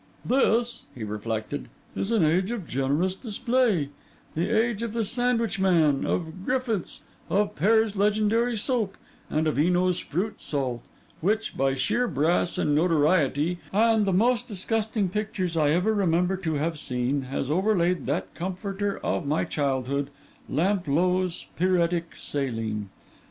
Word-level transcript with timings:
'This,' 0.25 0.81
he 0.95 1.03
reflected, 1.03 1.69
'is 1.95 2.11
an 2.11 2.25
age 2.25 2.49
of 2.49 2.67
generous 2.67 3.15
display: 3.15 3.89
the 4.33 4.49
age 4.49 4.81
of 4.81 4.93
the 4.93 5.05
sandwich 5.05 5.59
man, 5.59 6.07
of 6.07 6.43
Griffiths, 6.43 7.01
of 7.29 7.53
Pears' 7.53 7.95
legendary 7.95 8.57
soap, 8.57 8.97
and 9.29 9.45
of 9.45 9.59
Eno's 9.59 9.99
fruit 9.99 10.41
salt, 10.41 10.81
which, 11.19 11.55
by 11.55 11.75
sheer 11.75 12.07
brass 12.07 12.57
and 12.57 12.73
notoriety, 12.73 13.59
and 13.71 14.05
the 14.07 14.11
most 14.11 14.47
disgusting 14.47 15.07
pictures 15.07 15.55
I 15.55 15.69
ever 15.69 15.93
remember 15.93 16.35
to 16.35 16.55
have 16.55 16.79
seen, 16.79 17.21
has 17.29 17.51
overlaid 17.51 18.07
that 18.07 18.33
comforter 18.33 18.97
of 19.03 19.27
my 19.27 19.43
childhood, 19.45 20.09
Lamplough's 20.49 21.45
pyretic 21.55 22.15
saline. 22.17 22.89